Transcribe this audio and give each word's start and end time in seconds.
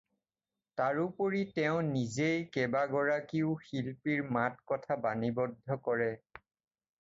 তাৰোপৰি 0.79 1.41
তেওঁ 1.59 1.83
নিজেই 1.89 2.39
কেবা 2.57 2.81
গৰাকীও 2.93 3.53
শিল্পীৰ 3.67 4.25
মাত 4.39 4.67
কথা 4.73 4.99
বাণীবদ্ধ 5.05 5.79
কৰে। 5.91 6.11